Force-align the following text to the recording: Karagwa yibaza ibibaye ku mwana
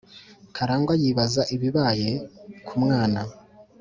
Karagwa 0.55 0.93
yibaza 1.01 1.41
ibibaye 1.55 2.09
ku 2.67 2.73
mwana 2.83 3.21